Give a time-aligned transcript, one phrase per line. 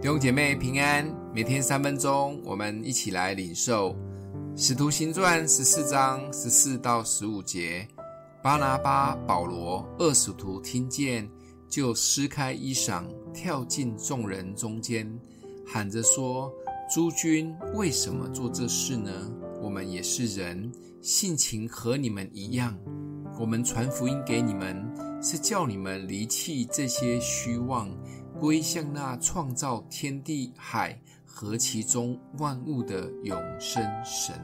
[0.00, 3.92] 弟兄姐妹平安，每天三分钟，我们一起来领受
[4.56, 7.86] 《使徒行传》十四章十四到十五节。
[8.42, 11.28] 巴拿巴、保罗二使徒听见，
[11.68, 13.04] 就撕开衣裳，
[13.34, 15.06] 跳进众人中间，
[15.66, 16.50] 喊着说
[16.90, 19.12] ：“诸君为什么做这事呢？
[19.60, 20.72] 我们也是人，
[21.02, 22.74] 性情和你们一样。
[23.38, 24.82] 我们传福音给你们，
[25.22, 27.90] 是叫你们离弃这些虚妄。”
[28.40, 34.34] 归向那创造天地海和其中万物的永生神。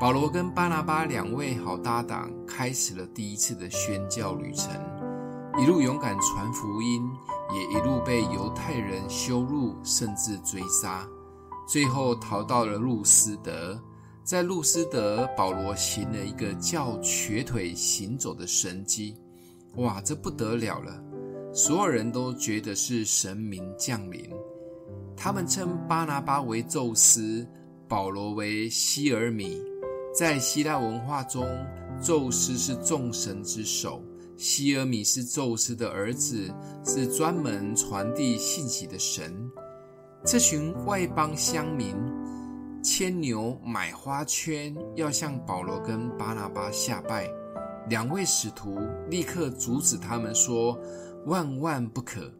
[0.00, 4.72] 保罗跟巴拿巴两位好搭档，开始了第一次的宣教旅程，
[5.60, 7.02] 一路勇敢传福音，
[7.52, 11.06] 也一路被犹太人羞辱，甚至追杀，
[11.68, 13.78] 最后逃到了路斯德。
[14.24, 19.16] 在路斯德，保罗行了一个叫瘸腿行走的神迹，
[19.76, 21.04] 哇，这不得了了！
[21.56, 24.28] 所有人都觉得是神明降临，
[25.16, 27.46] 他们称巴拿巴为宙斯，
[27.86, 29.62] 保罗为希尔米。
[30.12, 31.46] 在希腊文化中，
[32.02, 34.02] 宙斯是众神之首，
[34.36, 36.52] 希尔米是宙斯的儿子，
[36.84, 39.32] 是专门传递信息的神。
[40.24, 41.94] 这群外邦乡民
[42.82, 47.30] 牵牛买花圈，要向保罗跟巴拿巴下拜。
[47.88, 50.76] 两位使徒立刻阻止他们说。
[51.26, 52.30] 万万不可！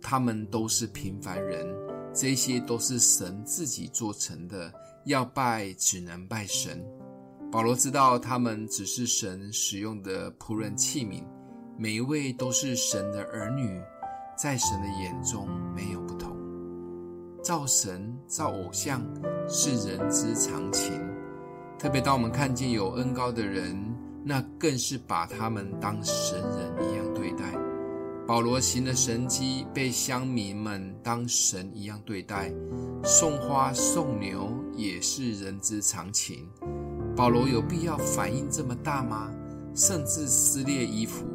[0.00, 1.66] 他们都是平凡人，
[2.14, 4.72] 这些都是神自己做成的。
[5.04, 6.82] 要拜，只能拜神。
[7.50, 11.24] 保罗知道他们只是神使用的仆人器皿，
[11.76, 13.80] 每一位都是神的儿女，
[14.36, 16.34] 在神的眼中没有不同。
[17.42, 19.02] 造神造偶像
[19.48, 20.92] 是人之常情，
[21.78, 23.76] 特别当我们看见有恩高的人，
[24.24, 26.99] 那更是把他们当神人一样。
[28.30, 32.54] 保罗行的神迹被乡民们当神一样对待，
[33.02, 36.48] 送花送牛也是人之常情。
[37.16, 39.32] 保罗有必要反应这么大吗？
[39.74, 41.26] 甚至撕裂衣服。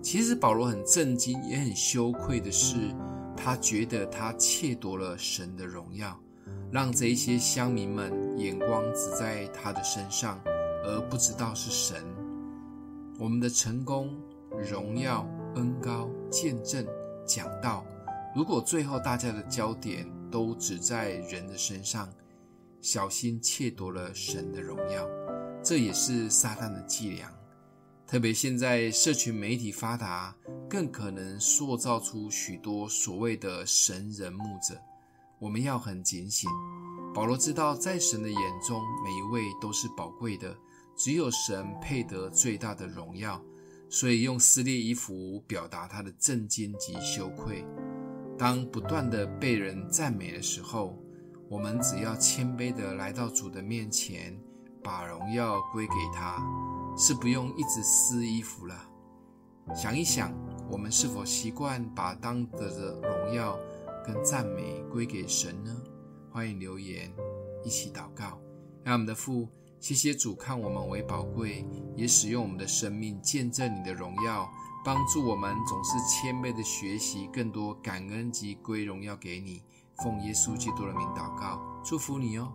[0.00, 2.74] 其实保罗很震惊，也很羞愧的是，
[3.36, 6.18] 他觉得他窃夺了神的荣耀，
[6.72, 10.40] 让这一些乡民们眼光只在他的身上，
[10.86, 12.02] 而不知道是神。
[13.18, 14.08] 我们的成功、
[14.70, 15.28] 荣耀。
[15.56, 16.86] 恩高见证
[17.26, 17.84] 讲道，
[18.34, 22.08] 如果最后大家的焦点都只在人的身上，
[22.80, 25.06] 小心窃夺了神的荣耀，
[25.62, 27.32] 这也是撒旦的伎俩。
[28.06, 30.34] 特别现在社群媒体发达，
[30.68, 34.80] 更可能塑造出许多所谓的神人牧者。
[35.38, 36.48] 我们要很警醒。
[37.14, 40.56] 保罗知道，在神的眼中，每一位都是宝贵的，
[40.96, 43.42] 只有神配得最大的荣耀。
[43.88, 47.64] 所以用撕裂衣服表达他的震惊及羞愧。
[48.36, 50.96] 当不断的被人赞美的时候，
[51.48, 54.38] 我们只要谦卑的来到主的面前，
[54.82, 56.40] 把荣耀归给他，
[56.96, 58.74] 是不用一直撕衣服了。
[59.74, 60.32] 想一想，
[60.70, 63.58] 我们是否习惯把当得的荣耀
[64.06, 65.76] 跟赞美归给神呢？
[66.30, 67.12] 欢迎留言，
[67.64, 68.40] 一起祷告，
[68.84, 69.48] 让我们的父。
[69.80, 71.64] 谢谢主看我们为宝贵，
[71.96, 74.50] 也使用我们的生命见证你的荣耀，
[74.84, 79.62] 帮助我们总是谦卑的学习更多感恩及归荣耀给你。
[80.02, 82.52] 奉耶稣基督的名祷告，祝福你哦。